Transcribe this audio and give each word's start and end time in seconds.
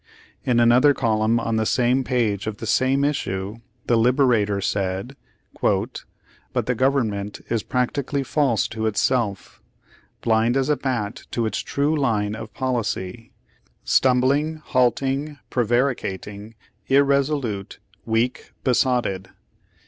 In 0.43 0.59
another 0.59 0.95
column 0.95 1.39
on 1.39 1.57
the 1.57 1.65
same 1.67 2.03
page 2.03 2.47
of 2.47 2.57
the 2.57 2.65
same 2.65 3.03
issue, 3.03 3.57
the 3.85 3.97
Liberator 3.97 4.59
said: 4.59 5.15
"But 5.61 6.03
the 6.65 6.73
government 6.73 7.41
is 7.51 7.61
practically 7.61 8.23
false 8.23 8.67
to 8.69 8.87
itself— 8.87 9.61
blind 10.23 10.57
as 10.57 10.69
a 10.69 10.75
bat 10.75 11.27
to 11.29 11.45
its 11.45 11.59
true 11.59 11.95
line 11.95 12.33
of 12.33 12.51
policy— 12.55 13.31
stumbling, 13.83 14.55
halting, 14.65 15.37
prevaricating, 15.51 16.55
irresolute, 16.89 17.77
weak, 18.03 18.53
besotted." 18.63 19.29